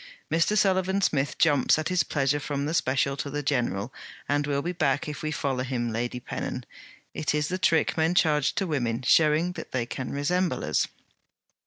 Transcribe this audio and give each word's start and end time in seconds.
'Mr. 0.31 0.57
Sullivan 0.57 0.99
Smith 0.99 1.37
jumps 1.37 1.77
at 1.77 1.89
his 1.89 2.01
pleasure 2.01 2.39
from 2.39 2.65
the 2.65 2.73
special 2.73 3.15
to 3.17 3.29
the 3.29 3.43
general, 3.43 3.93
and 4.27 4.47
will 4.47 4.63
be 4.63 4.71
back, 4.71 5.07
if 5.07 5.21
we 5.21 5.29
follow 5.29 5.63
him, 5.63 5.91
Lady 5.93 6.19
Pennon. 6.19 6.65
It 7.13 7.35
is 7.35 7.49
the 7.49 7.59
trick 7.59 7.95
men 7.95 8.15
charge 8.15 8.55
to 8.55 8.65
women, 8.65 9.03
showing 9.03 9.51
that 9.51 9.73
they 9.73 9.85
can 9.85 10.09
resemble 10.11 10.65
us.' 10.65 10.87